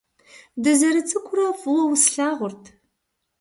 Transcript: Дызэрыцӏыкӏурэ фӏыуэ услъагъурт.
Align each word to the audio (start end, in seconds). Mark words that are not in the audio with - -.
Дызэрыцӏыкӏурэ 0.63 1.47
фӏыуэ 1.59 1.81
услъагъурт. 1.93 2.63